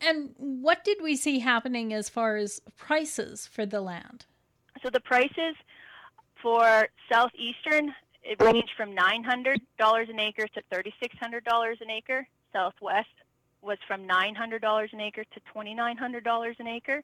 And 0.00 0.34
what 0.36 0.84
did 0.84 1.00
we 1.00 1.14
see 1.14 1.38
happening 1.38 1.92
as 1.92 2.08
far 2.08 2.36
as 2.36 2.60
prices 2.76 3.46
for 3.46 3.64
the 3.64 3.80
land? 3.80 4.26
So 4.82 4.90
the 4.90 5.00
prices 5.00 5.54
for 6.42 6.88
southeastern 7.08 7.94
it 8.24 8.40
ranged 8.40 8.72
from 8.76 8.94
$900 8.94 9.58
an 10.10 10.20
acre 10.20 10.46
to 10.48 10.62
$3,600 10.72 11.80
an 11.80 11.90
acre. 11.90 12.26
Southwest 12.52 13.08
was 13.62 13.78
from 13.86 14.06
$900 14.06 14.92
an 14.92 15.00
acre 15.00 15.24
to 15.24 15.40
$2,900 15.54 16.60
an 16.60 16.66
acre. 16.66 17.02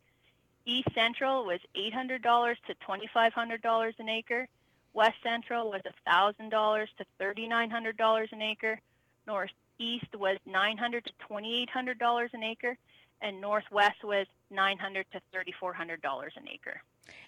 East 0.65 0.89
Central 0.95 1.45
was 1.45 1.61
$800 1.77 2.23
to 2.67 2.75
$2,500 2.75 3.93
an 3.99 4.09
acre. 4.09 4.49
West 4.93 5.17
Central 5.23 5.71
was 5.71 5.83
$1,000 6.07 6.87
to 6.99 7.05
$3,900 7.21 8.33
an 8.33 8.43
acre. 8.43 8.81
Northeast 9.27 10.15
was 10.17 10.39
$900 10.49 11.05
to 11.05 11.13
$2,800 11.29 12.35
an 12.35 12.43
acre. 12.43 12.77
And 13.21 13.41
Northwest 13.41 14.05
was 14.05 14.27
$900 14.53 15.05
to 15.13 15.21
$3,400 15.35 16.37
an 16.37 16.49
acre. 16.53 16.83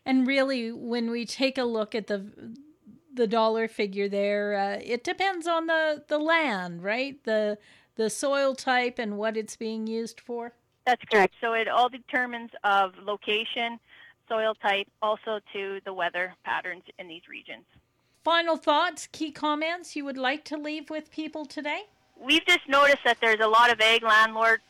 And 0.05 0.27
really, 0.27 0.73
when 0.73 1.11
we 1.11 1.25
take 1.25 1.59
a 1.59 1.65
look 1.65 1.95
at 1.95 2.07
the 2.07 2.27
the 3.13 3.27
dollar 3.27 3.67
figure 3.67 4.09
there, 4.09 4.55
uh, 4.57 4.81
it 4.85 5.03
depends 5.03 5.47
on 5.49 5.67
the, 5.67 6.05
the 6.07 6.19
land, 6.19 6.83
right? 6.83 7.23
The 7.25 7.59
the 7.97 8.09
soil 8.09 8.55
type 8.55 8.99
and 8.99 9.19
what 9.19 9.37
it's 9.37 9.57
being 9.57 9.87
used 9.87 10.21
for. 10.21 10.53
That's 10.87 11.03
correct. 11.05 11.35
So 11.41 11.53
it 11.53 11.69
all 11.69 11.89
determines 11.89 12.51
of 12.65 12.95
location, 13.05 13.79
soil 14.29 14.55
type, 14.55 14.87
also 15.03 15.41
to 15.53 15.81
the 15.85 15.93
weather 15.93 16.35
patterns 16.45 16.85
in 16.99 17.09
these 17.09 17.23
regions. 17.29 17.65
Final 18.25 18.57
thoughts, 18.57 19.07
key 19.13 19.31
comments 19.31 19.97
you 19.97 20.05
would 20.05 20.17
like 20.17 20.45
to 20.45 20.57
leave 20.57 20.89
with 20.89 21.11
people 21.11 21.45
today? 21.45 21.83
We've 22.19 22.45
just 22.47 22.69
noticed 22.69 23.05
that 23.05 23.19
there's 23.21 23.41
a 23.41 23.49
lot 23.49 23.71
of 23.71 23.81
ag 23.81 24.03
landlords 24.03 24.63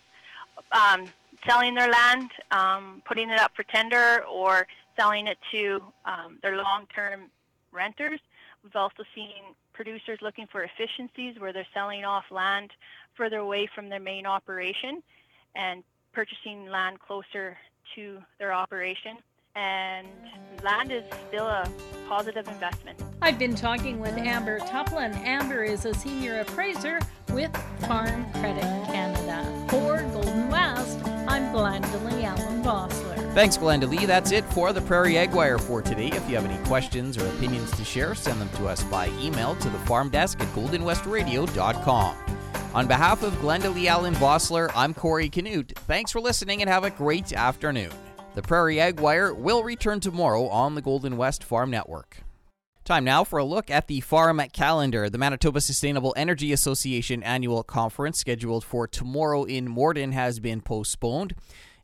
um, 0.72 1.06
selling 1.46 1.74
their 1.74 1.90
land, 1.90 2.30
um, 2.50 3.02
putting 3.06 3.30
it 3.30 3.38
up 3.38 3.52
for 3.54 3.62
tender, 3.64 4.24
or 4.24 4.66
selling 4.98 5.26
it 5.26 5.38
to 5.52 5.82
um, 6.04 6.38
their 6.42 6.56
long-term 6.56 7.30
renters. 7.72 8.20
We've 8.62 8.76
also 8.76 9.04
seen 9.14 9.54
producers 9.72 10.18
looking 10.20 10.46
for 10.46 10.62
efficiencies 10.62 11.40
where 11.40 11.52
they're 11.52 11.66
selling 11.72 12.04
off 12.04 12.24
land 12.30 12.70
further 13.16 13.38
away 13.38 13.68
from 13.74 13.88
their 13.88 14.00
main 14.00 14.26
operation 14.26 15.02
and 15.54 15.82
purchasing 16.12 16.66
land 16.66 17.00
closer 17.00 17.56
to 17.94 18.18
their 18.38 18.52
operation. 18.52 19.16
And 19.56 20.06
land 20.62 20.92
is 20.92 21.02
still 21.28 21.46
a 21.46 21.68
positive 22.08 22.46
investment. 22.46 23.00
I've 23.20 23.38
been 23.38 23.54
talking 23.54 23.98
with 23.98 24.16
Amber 24.16 24.60
Tuplin. 24.60 25.14
Amber 25.24 25.64
is 25.64 25.86
a 25.86 25.94
senior 25.94 26.40
appraiser 26.40 27.00
with 27.32 27.54
Farm 27.88 28.30
Credit 28.34 28.62
Canada. 28.86 29.66
For 29.68 30.02
Golden 30.12 30.48
West, 30.50 30.99
I'm 31.30 31.54
Glenda 31.54 32.10
Lee 32.10 32.24
Allen 32.24 32.60
Vossler. 32.64 33.34
Thanks, 33.34 33.56
Glenda 33.56 33.88
Lee. 33.88 34.04
That's 34.04 34.32
it 34.32 34.44
for 34.46 34.72
the 34.72 34.80
Prairie 34.80 35.16
Ag 35.16 35.32
Wire 35.32 35.58
for 35.58 35.80
today. 35.80 36.08
If 36.08 36.28
you 36.28 36.34
have 36.34 36.44
any 36.44 36.60
questions 36.66 37.16
or 37.16 37.24
opinions 37.28 37.70
to 37.76 37.84
share, 37.84 38.16
send 38.16 38.40
them 38.40 38.48
to 38.56 38.66
us 38.66 38.82
by 38.82 39.06
email 39.20 39.54
to 39.54 39.70
the 39.70 39.78
farm 39.78 40.10
desk 40.10 40.40
at 40.40 40.48
goldenwestradio.com. 40.48 42.16
On 42.74 42.86
behalf 42.88 43.22
of 43.22 43.32
Glenda 43.34 43.72
Lee 43.72 43.86
Allen 43.86 44.14
Vossler, 44.14 44.72
I'm 44.74 44.92
Corey 44.92 45.28
Canute. 45.28 45.72
Thanks 45.86 46.10
for 46.10 46.20
listening 46.20 46.62
and 46.62 46.68
have 46.68 46.82
a 46.82 46.90
great 46.90 47.32
afternoon. 47.32 47.92
The 48.34 48.42
Prairie 48.42 48.80
Ag 48.80 48.98
Wire 48.98 49.32
will 49.32 49.62
return 49.62 50.00
tomorrow 50.00 50.48
on 50.48 50.74
the 50.74 50.82
Golden 50.82 51.16
West 51.16 51.44
Farm 51.44 51.70
Network. 51.70 52.24
Time 52.84 53.04
now 53.04 53.24
for 53.24 53.38
a 53.38 53.44
look 53.44 53.70
at 53.70 53.86
the 53.86 54.00
farm 54.00 54.40
calendar. 54.52 55.08
The 55.08 55.18
Manitoba 55.18 55.60
Sustainable 55.60 56.14
Energy 56.16 56.52
Association 56.52 57.22
annual 57.22 57.62
conference 57.62 58.18
scheduled 58.18 58.64
for 58.64 58.86
tomorrow 58.88 59.44
in 59.44 59.68
Morden 59.68 60.12
has 60.12 60.40
been 60.40 60.60
postponed 60.60 61.34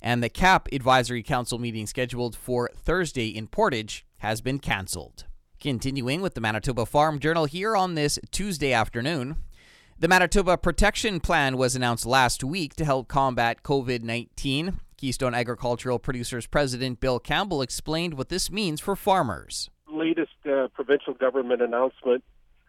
and 0.06 0.22
the 0.22 0.28
KAP 0.28 0.68
Advisory 0.72 1.22
Council 1.22 1.58
meeting 1.58 1.86
scheduled 1.86 2.36
for 2.36 2.70
Thursday 2.76 3.28
in 3.28 3.48
Portage 3.48 4.06
has 4.18 4.40
been 4.40 4.58
cancelled. 4.58 5.24
Continuing 5.60 6.20
with 6.20 6.34
the 6.34 6.40
Manitoba 6.40 6.86
Farm 6.86 7.18
Journal 7.18 7.46
here 7.46 7.76
on 7.76 7.94
this 7.94 8.18
Tuesday 8.30 8.72
afternoon. 8.72 9.36
The 9.98 10.08
Manitoba 10.08 10.58
Protection 10.58 11.20
Plan 11.20 11.56
was 11.56 11.74
announced 11.74 12.06
last 12.06 12.44
week 12.44 12.74
to 12.76 12.84
help 12.84 13.08
combat 13.08 13.62
COVID 13.62 14.02
19. 14.02 14.80
Keystone 14.96 15.34
Agricultural 15.34 15.98
Producers 15.98 16.46
President 16.46 17.00
Bill 17.00 17.18
Campbell 17.18 17.60
explained 17.60 18.14
what 18.14 18.28
this 18.28 18.50
means 18.50 18.80
for 18.80 18.94
farmers. 18.94 19.70
Latest 19.96 20.38
uh, 20.44 20.68
provincial 20.74 21.14
government 21.14 21.62
announcement, 21.62 22.22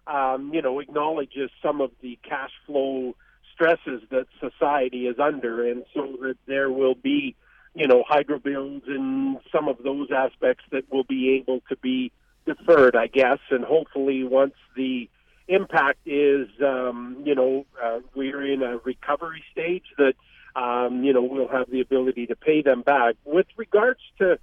um, 0.07 0.51
you 0.53 0.61
know, 0.61 0.79
acknowledges 0.79 1.49
some 1.61 1.81
of 1.81 1.91
the 2.01 2.17
cash 2.23 2.51
flow 2.65 3.15
stresses 3.53 4.01
that 4.09 4.27
society 4.39 5.07
is 5.07 5.17
under, 5.19 5.69
and 5.69 5.83
so 5.93 6.15
that 6.21 6.37
there 6.45 6.71
will 6.71 6.95
be, 6.95 7.35
you 7.75 7.87
know, 7.87 8.03
hydro 8.07 8.39
bills 8.39 8.83
and 8.87 9.37
some 9.51 9.67
of 9.67 9.77
those 9.83 10.09
aspects 10.11 10.63
that 10.71 10.83
will 10.91 11.03
be 11.03 11.35
able 11.35 11.61
to 11.69 11.75
be 11.77 12.11
deferred, 12.45 12.95
I 12.95 13.07
guess, 13.07 13.39
and 13.49 13.63
hopefully 13.63 14.23
once 14.23 14.55
the 14.75 15.09
impact 15.47 15.99
is, 16.05 16.47
um, 16.65 17.21
you 17.25 17.35
know, 17.35 17.65
uh, 17.83 17.99
we're 18.15 18.45
in 18.45 18.61
a 18.63 18.77
recovery 18.77 19.43
stage 19.51 19.85
that, 19.97 20.13
um, 20.55 21.03
you 21.03 21.13
know, 21.13 21.21
we'll 21.21 21.47
have 21.47 21.69
the 21.69 21.81
ability 21.81 22.27
to 22.27 22.35
pay 22.35 22.61
them 22.61 22.81
back. 22.81 23.15
With 23.25 23.47
regards 23.57 23.99
to 24.19 24.39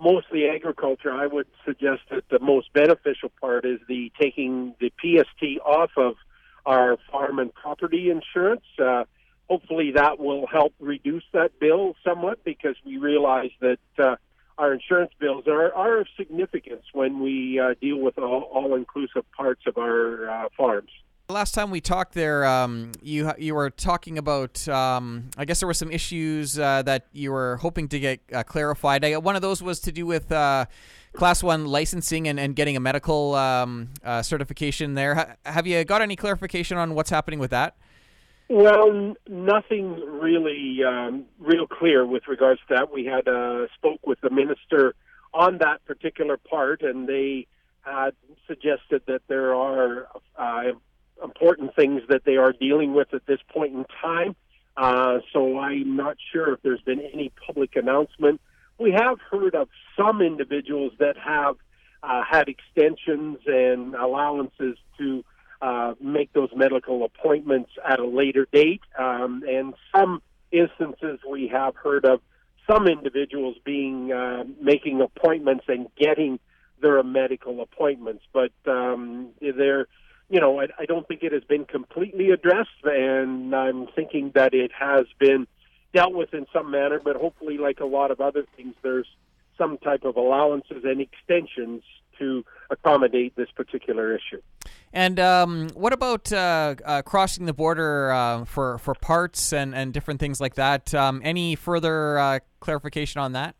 mostly 0.00 0.48
agriculture, 0.48 1.12
I 1.12 1.26
would 1.26 1.46
suggest 1.64 2.02
that 2.10 2.24
the 2.30 2.38
most 2.38 2.72
beneficial 2.72 3.30
part 3.40 3.64
is 3.64 3.78
the 3.88 4.10
taking 4.20 4.74
the 4.80 4.92
PST 5.00 5.60
off 5.64 5.90
of 5.96 6.14
our 6.66 6.96
farm 7.10 7.38
and 7.38 7.52
property 7.54 8.10
insurance. 8.10 8.64
Uh, 8.78 9.04
hopefully, 9.48 9.92
that 9.92 10.18
will 10.18 10.46
help 10.46 10.72
reduce 10.80 11.24
that 11.32 11.58
bill 11.58 11.94
somewhat 12.04 12.44
because 12.44 12.76
we 12.84 12.96
realize 12.96 13.50
that 13.60 13.78
uh, 13.98 14.16
our 14.58 14.74
insurance 14.74 15.12
bills 15.18 15.44
are, 15.46 15.72
are 15.74 16.00
of 16.00 16.06
significance 16.16 16.84
when 16.92 17.20
we 17.20 17.58
uh, 17.58 17.74
deal 17.80 17.98
with 17.98 18.18
all, 18.18 18.42
all 18.52 18.74
inclusive 18.74 19.24
parts 19.32 19.62
of 19.66 19.78
our 19.78 20.28
uh, 20.28 20.48
farms. 20.56 20.90
Last 21.30 21.54
time 21.54 21.70
we 21.70 21.80
talked 21.80 22.14
there, 22.14 22.44
um, 22.44 22.90
you 23.00 23.30
you 23.38 23.54
were 23.54 23.70
talking 23.70 24.18
about. 24.18 24.66
Um, 24.68 25.30
I 25.38 25.44
guess 25.44 25.60
there 25.60 25.68
were 25.68 25.74
some 25.74 25.92
issues 25.92 26.58
uh, 26.58 26.82
that 26.82 27.06
you 27.12 27.30
were 27.30 27.56
hoping 27.58 27.88
to 27.90 28.00
get 28.00 28.20
uh, 28.34 28.42
clarified. 28.42 29.04
I, 29.04 29.16
one 29.18 29.36
of 29.36 29.42
those 29.42 29.62
was 29.62 29.78
to 29.80 29.92
do 29.92 30.06
with 30.06 30.32
uh, 30.32 30.66
class 31.12 31.40
one 31.40 31.66
licensing 31.66 32.26
and, 32.26 32.40
and 32.40 32.56
getting 32.56 32.76
a 32.76 32.80
medical 32.80 33.36
um, 33.36 33.90
uh, 34.04 34.22
certification 34.22 34.94
there. 34.94 35.14
Ha- 35.14 35.36
have 35.46 35.68
you 35.68 35.84
got 35.84 36.02
any 36.02 36.16
clarification 36.16 36.76
on 36.78 36.94
what's 36.94 37.10
happening 37.10 37.38
with 37.38 37.52
that? 37.52 37.76
Well, 38.48 38.90
n- 38.90 39.16
nothing 39.28 39.94
really 40.20 40.82
um, 40.82 41.26
real 41.38 41.68
clear 41.68 42.04
with 42.04 42.26
regards 42.26 42.60
to 42.66 42.74
that. 42.74 42.92
We 42.92 43.04
had 43.04 43.28
uh, 43.28 43.68
spoke 43.76 44.04
with 44.04 44.20
the 44.20 44.30
minister 44.30 44.96
on 45.32 45.58
that 45.58 45.84
particular 45.84 46.36
part, 46.36 46.82
and 46.82 47.08
they 47.08 47.46
had 47.82 48.14
suggested 48.48 49.02
that 49.06 49.22
there 49.28 49.54
are 49.54 50.08
uh, 50.36 50.72
important 51.22 51.74
things 51.76 52.02
that 52.08 52.24
they 52.24 52.36
are 52.36 52.52
dealing 52.52 52.94
with 52.94 53.12
at 53.14 53.26
this 53.26 53.40
point 53.52 53.74
in 53.74 53.84
time. 54.00 54.36
Uh, 54.76 55.18
so 55.32 55.58
I'm 55.58 55.96
not 55.96 56.16
sure 56.32 56.54
if 56.54 56.62
there's 56.62 56.80
been 56.80 57.00
any 57.00 57.32
public 57.46 57.76
announcement 57.76 58.40
we 58.80 58.92
have 58.92 59.18
heard 59.30 59.54
of 59.54 59.68
some 59.96 60.22
individuals 60.22 60.92
that 60.98 61.16
have 61.18 61.56
uh, 62.02 62.22
had 62.28 62.48
extensions 62.48 63.38
and 63.46 63.94
allowances 63.94 64.76
to 64.98 65.22
uh, 65.60 65.92
make 66.00 66.32
those 66.32 66.48
medical 66.56 67.04
appointments 67.04 67.70
at 67.86 68.00
a 68.00 68.06
later 68.06 68.48
date. 68.50 68.80
Um, 68.98 69.44
and 69.46 69.74
some 69.94 70.22
instances 70.50 71.20
we 71.30 71.48
have 71.48 71.76
heard 71.76 72.06
of 72.06 72.22
some 72.68 72.88
individuals 72.88 73.56
being 73.64 74.12
uh, 74.12 74.44
making 74.60 75.02
appointments 75.02 75.64
and 75.68 75.88
getting 75.96 76.40
their 76.80 77.02
medical 77.02 77.60
appointments, 77.60 78.24
but 78.32 78.52
um, 78.66 79.28
they're 79.40 79.86
you 80.30 80.40
know 80.40 80.60
I, 80.60 80.68
I 80.78 80.86
don't 80.86 81.06
think 81.06 81.22
it 81.22 81.32
has 81.32 81.44
been 81.44 81.64
completely 81.64 82.30
addressed, 82.30 82.84
and 82.84 83.54
I'm 83.54 83.88
thinking 83.88 84.32
that 84.34 84.54
it 84.54 84.70
has 84.72 85.06
been 85.18 85.46
dealt 85.92 86.14
with 86.14 86.32
in 86.32 86.46
some 86.52 86.70
manner, 86.70 87.00
but 87.02 87.16
hopefully, 87.16 87.58
like 87.58 87.80
a 87.80 87.84
lot 87.84 88.10
of 88.10 88.20
other 88.20 88.44
things, 88.56 88.74
there's 88.82 89.08
some 89.58 89.76
type 89.78 90.04
of 90.04 90.16
allowances 90.16 90.84
and 90.84 91.00
extensions 91.00 91.82
to 92.18 92.44
accommodate 92.70 93.34
this 93.36 93.50
particular 93.54 94.14
issue. 94.14 94.40
And 94.92 95.18
um, 95.20 95.68
what 95.74 95.92
about 95.92 96.32
uh, 96.32 96.74
uh, 96.84 97.02
crossing 97.02 97.46
the 97.46 97.52
border 97.52 98.10
uh, 98.12 98.44
for 98.44 98.78
for 98.78 98.94
parts 98.94 99.52
and, 99.52 99.74
and 99.74 99.92
different 99.92 100.20
things 100.20 100.40
like 100.40 100.54
that? 100.54 100.94
Um, 100.94 101.20
any 101.24 101.54
further 101.56 102.18
uh, 102.18 102.38
clarification 102.60 103.20
on 103.20 103.32
that? 103.32 103.54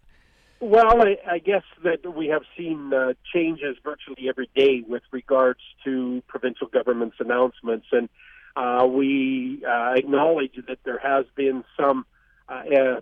Well, 0.61 1.01
I, 1.01 1.17
I, 1.27 1.39
guess 1.39 1.63
that 1.85 2.15
we 2.15 2.29
have 2.29 2.43
seen 2.55 2.93
uh, 2.93 3.15
changes 3.33 3.79
virtually 3.83 4.29
every 4.29 4.51
day 4.55 4.85
with 4.87 5.03
regards 5.11 5.61
to 5.85 6.23
provincial 6.29 6.67
government's 6.67 7.17
announcements, 7.19 7.87
and 7.93 8.11
uh, 8.57 8.87
we 8.87 9.65
acknowledge 9.65 10.53
that 10.69 10.79
there 10.85 10.99
has 10.99 11.25
been 11.35 11.65
some 11.79 12.05
uh, 12.47 13.01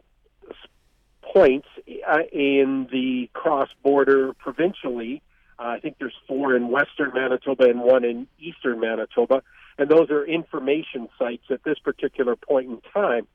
points 1.23 1.67
uh, 2.09 2.19
in 2.33 2.87
the 2.93 3.29
cross 3.33 3.69
border 3.83 4.35
provincially. 4.35 5.23
Uh, 5.59 5.63
I 5.63 5.81
think 5.81 5.97
there's 5.99 6.15
four 6.27 6.55
in 6.55 6.71
western 6.71 7.13
Manitoba 7.13 7.65
and 7.65 7.81
one 7.81 8.05
in 8.05 8.29
eastern 8.39 8.79
Manitoba, 8.79 9.43
and 9.79 9.89
those 9.89 10.11
are 10.11 10.25
information 10.25 11.09
sites 11.19 11.45
at 11.51 11.65
this 11.65 11.79
particular 11.81 12.37
point 12.37 12.71
in 12.71 12.81
time. 12.93 13.27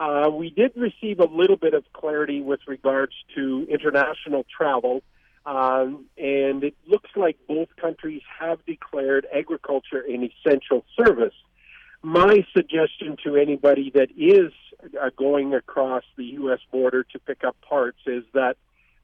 Uh, 0.00 0.30
we 0.30 0.48
did 0.48 0.72
receive 0.76 1.20
a 1.20 1.26
little 1.26 1.58
bit 1.58 1.74
of 1.74 1.84
clarity 1.92 2.40
with 2.40 2.60
regards 2.66 3.12
to 3.34 3.66
international 3.68 4.46
travel. 4.56 5.02
Um, 5.44 6.06
and 6.16 6.64
it 6.64 6.74
looks 6.86 7.10
like 7.14 7.36
both 7.46 7.68
countries 7.78 8.22
have 8.38 8.64
declared 8.64 9.26
agriculture 9.32 10.00
an 10.00 10.24
essential 10.24 10.86
service. 10.96 11.34
My 12.02 12.46
suggestion 12.54 13.18
to 13.24 13.36
anybody 13.36 13.90
that 13.94 14.08
is 14.16 14.52
uh, 14.98 15.10
going 15.18 15.52
across 15.52 16.04
the 16.16 16.24
U.S. 16.24 16.60
border 16.72 17.04
to 17.12 17.18
pick 17.18 17.44
up 17.44 17.56
parts 17.60 17.98
is 18.06 18.24
that 18.32 18.56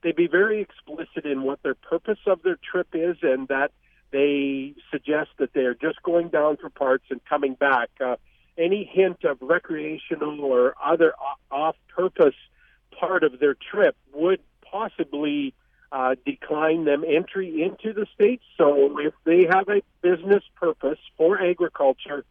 they 0.02 0.12
be 0.12 0.28
very 0.28 0.62
explicit 0.62 1.26
in 1.26 1.42
what 1.42 1.62
their 1.62 1.74
purpose 1.74 2.20
of 2.26 2.42
their 2.42 2.56
trip 2.56 2.88
is 2.94 3.16
and 3.22 3.48
that 3.48 3.72
they 4.12 4.74
suggest 4.90 5.30
that 5.38 5.52
they're 5.52 5.74
just 5.74 6.02
going 6.02 6.28
down 6.28 6.56
for 6.56 6.70
parts 6.70 7.04
and 7.10 7.22
coming 7.26 7.52
back. 7.54 7.90
Uh, 8.02 8.16
any 8.58 8.84
hint 8.90 9.24
of 9.24 9.38
recreational 9.40 10.40
or 10.40 10.74
other 10.82 11.14
off 11.50 11.76
purpose 11.88 12.34
part 12.98 13.24
of 13.24 13.38
their 13.38 13.54
trip 13.54 13.96
would 14.14 14.40
possibly 14.62 15.54
uh, 15.92 16.14
decline 16.24 16.84
them 16.84 17.04
entry 17.06 17.62
into 17.62 17.92
the 17.92 18.06
state. 18.14 18.40
So 18.56 18.98
if 18.98 19.14
they 19.24 19.46
have 19.50 19.68
a 19.68 19.82
business 20.02 20.42
purpose 20.56 20.98
for 21.16 21.40
agriculture, 21.40 22.24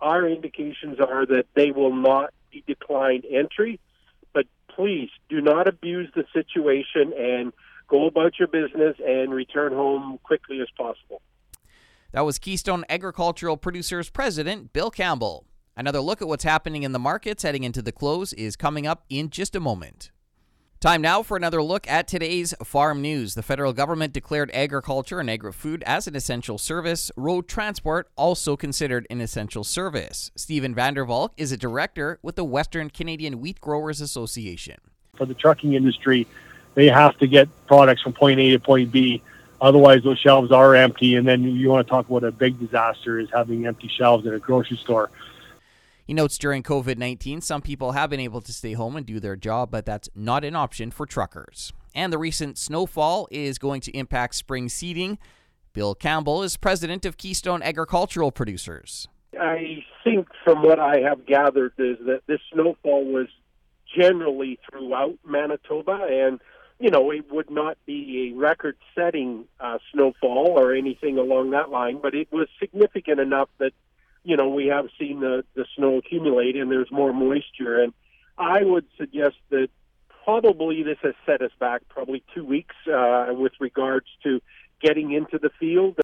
our 0.00 0.26
indications 0.28 0.98
are 1.00 1.26
that 1.26 1.46
they 1.54 1.70
will 1.70 1.94
not 1.94 2.32
be 2.50 2.62
declined 2.66 3.24
entry. 3.30 3.80
But 4.32 4.46
please 4.68 5.10
do 5.28 5.40
not 5.40 5.68
abuse 5.68 6.10
the 6.14 6.24
situation 6.32 7.12
and 7.18 7.52
go 7.88 8.06
about 8.06 8.38
your 8.38 8.48
business 8.48 8.96
and 9.04 9.32
return 9.32 9.72
home 9.72 10.18
quickly 10.22 10.60
as 10.60 10.68
possible. 10.76 11.22
That 12.12 12.22
was 12.22 12.38
Keystone 12.38 12.84
Agricultural 12.88 13.56
Producers 13.56 14.10
President 14.10 14.72
Bill 14.72 14.90
Campbell. 14.90 15.46
Another 15.76 16.00
look 16.00 16.20
at 16.20 16.28
what's 16.28 16.44
happening 16.44 16.82
in 16.82 16.92
the 16.92 16.98
markets 16.98 17.42
heading 17.42 17.64
into 17.64 17.80
the 17.80 17.92
close 17.92 18.32
is 18.32 18.56
coming 18.56 18.86
up 18.86 19.04
in 19.08 19.30
just 19.30 19.54
a 19.54 19.60
moment. 19.60 20.10
Time 20.80 21.02
now 21.02 21.22
for 21.22 21.36
another 21.36 21.62
look 21.62 21.86
at 21.88 22.08
today's 22.08 22.54
farm 22.64 23.02
news. 23.02 23.34
The 23.34 23.42
federal 23.42 23.74
government 23.74 24.14
declared 24.14 24.50
agriculture 24.54 25.20
and 25.20 25.28
agri 25.28 25.52
food 25.52 25.82
as 25.86 26.06
an 26.06 26.16
essential 26.16 26.56
service, 26.56 27.12
road 27.16 27.48
transport 27.48 28.08
also 28.16 28.56
considered 28.56 29.06
an 29.10 29.20
essential 29.20 29.62
service. 29.62 30.30
Stephen 30.36 30.74
Vandervalk 30.74 31.30
is 31.36 31.52
a 31.52 31.58
director 31.58 32.18
with 32.22 32.36
the 32.36 32.44
Western 32.44 32.88
Canadian 32.88 33.40
Wheat 33.40 33.60
Growers 33.60 34.00
Association. 34.00 34.78
For 35.18 35.26
the 35.26 35.34
trucking 35.34 35.74
industry, 35.74 36.26
they 36.74 36.86
have 36.86 37.16
to 37.18 37.26
get 37.26 37.48
products 37.66 38.00
from 38.00 38.14
point 38.14 38.40
A 38.40 38.50
to 38.52 38.58
point 38.58 38.90
B. 38.90 39.22
Otherwise, 39.60 40.02
those 40.02 40.18
shelves 40.18 40.50
are 40.50 40.74
empty. 40.74 41.16
And 41.16 41.28
then 41.28 41.42
you 41.42 41.68
want 41.68 41.86
to 41.86 41.90
talk 41.90 42.08
about 42.08 42.24
a 42.24 42.32
big 42.32 42.58
disaster 42.58 43.18
is 43.18 43.28
having 43.30 43.66
empty 43.66 43.90
shelves 43.94 44.26
in 44.26 44.32
a 44.32 44.38
grocery 44.38 44.78
store. 44.78 45.10
He 46.10 46.14
notes 46.14 46.38
during 46.38 46.64
COVID 46.64 46.98
19, 46.98 47.40
some 47.40 47.62
people 47.62 47.92
have 47.92 48.10
been 48.10 48.18
able 48.18 48.40
to 48.40 48.52
stay 48.52 48.72
home 48.72 48.96
and 48.96 49.06
do 49.06 49.20
their 49.20 49.36
job, 49.36 49.70
but 49.70 49.86
that's 49.86 50.08
not 50.12 50.44
an 50.44 50.56
option 50.56 50.90
for 50.90 51.06
truckers. 51.06 51.72
And 51.94 52.12
the 52.12 52.18
recent 52.18 52.58
snowfall 52.58 53.28
is 53.30 53.58
going 53.58 53.80
to 53.82 53.96
impact 53.96 54.34
spring 54.34 54.68
seeding. 54.68 55.18
Bill 55.72 55.94
Campbell 55.94 56.42
is 56.42 56.56
president 56.56 57.06
of 57.06 57.16
Keystone 57.16 57.62
Agricultural 57.62 58.32
Producers. 58.32 59.06
I 59.40 59.84
think 60.02 60.26
from 60.42 60.64
what 60.64 60.80
I 60.80 60.98
have 60.98 61.26
gathered 61.26 61.74
is 61.78 61.98
that 62.06 62.22
this 62.26 62.40
snowfall 62.52 63.04
was 63.04 63.28
generally 63.96 64.58
throughout 64.68 65.16
Manitoba, 65.24 66.08
and 66.10 66.40
you 66.80 66.90
know 66.90 67.12
it 67.12 67.30
would 67.30 67.52
not 67.52 67.78
be 67.86 68.32
a 68.32 68.36
record-setting 68.36 69.44
uh, 69.60 69.78
snowfall 69.92 70.58
or 70.58 70.74
anything 70.74 71.18
along 71.18 71.52
that 71.52 71.70
line, 71.70 72.00
but 72.02 72.16
it 72.16 72.32
was 72.32 72.48
significant 72.58 73.20
enough 73.20 73.48
that 73.58 73.72
you 74.24 74.36
know, 74.36 74.48
we 74.48 74.66
have 74.66 74.86
seen 74.98 75.20
the, 75.20 75.44
the 75.54 75.64
snow 75.76 75.98
accumulate 75.98 76.56
and 76.56 76.70
there's 76.70 76.90
more 76.90 77.12
moisture. 77.12 77.80
And 77.80 77.92
I 78.38 78.62
would 78.62 78.86
suggest 78.96 79.36
that 79.50 79.68
probably 80.24 80.82
this 80.82 80.98
has 81.02 81.14
set 81.26 81.42
us 81.42 81.52
back 81.58 81.82
probably 81.88 82.22
two 82.34 82.44
weeks 82.44 82.74
uh, 82.92 83.26
with 83.30 83.52
regards 83.60 84.06
to 84.22 84.40
getting 84.80 85.12
into 85.12 85.38
the 85.38 85.50
field. 85.58 85.98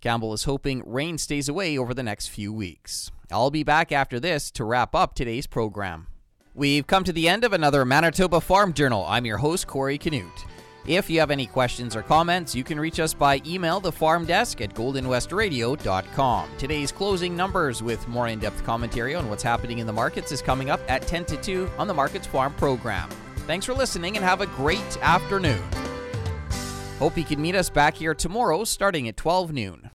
Campbell 0.00 0.32
is 0.32 0.44
hoping 0.44 0.82
rain 0.86 1.18
stays 1.18 1.48
away 1.48 1.76
over 1.76 1.92
the 1.92 2.02
next 2.02 2.28
few 2.28 2.52
weeks. 2.52 3.10
I'll 3.30 3.50
be 3.50 3.62
back 3.62 3.92
after 3.92 4.18
this 4.18 4.50
to 4.52 4.64
wrap 4.64 4.94
up 4.94 5.14
today's 5.14 5.46
program. 5.46 6.06
We've 6.54 6.86
come 6.86 7.04
to 7.04 7.12
the 7.12 7.28
end 7.28 7.44
of 7.44 7.52
another 7.52 7.84
Manitoba 7.84 8.40
Farm 8.40 8.72
Journal. 8.72 9.04
I'm 9.06 9.24
your 9.24 9.38
host, 9.38 9.66
Corey 9.66 9.98
Canute. 9.98 10.44
If 10.86 11.10
you 11.10 11.20
have 11.20 11.30
any 11.30 11.46
questions 11.46 11.94
or 11.94 12.02
comments, 12.02 12.54
you 12.54 12.64
can 12.64 12.80
reach 12.80 13.00
us 13.00 13.12
by 13.12 13.42
email 13.46 13.80
the 13.80 13.92
farm 13.92 14.24
desk 14.24 14.60
at 14.60 14.74
goldenwestradio.com. 14.74 16.48
Today's 16.56 16.90
closing 16.90 17.36
numbers 17.36 17.82
with 17.82 18.06
more 18.08 18.28
in 18.28 18.38
depth 18.38 18.64
commentary 18.64 19.14
on 19.14 19.28
what's 19.28 19.42
happening 19.42 19.78
in 19.78 19.86
the 19.86 19.92
markets 19.92 20.32
is 20.32 20.40
coming 20.40 20.70
up 20.70 20.80
at 20.88 21.02
10 21.02 21.26
to 21.26 21.36
2 21.36 21.70
on 21.78 21.86
the 21.86 21.94
Markets 21.94 22.26
Farm 22.26 22.54
program. 22.54 23.10
Thanks 23.46 23.66
for 23.66 23.74
listening 23.74 24.16
and 24.16 24.24
have 24.24 24.40
a 24.40 24.46
great 24.46 24.98
afternoon. 25.02 25.62
Hope 26.98 27.16
you 27.16 27.24
can 27.24 27.42
meet 27.42 27.54
us 27.54 27.68
back 27.68 27.94
here 27.94 28.14
tomorrow 28.14 28.64
starting 28.64 29.06
at 29.08 29.16
12 29.16 29.52
noon. 29.52 29.88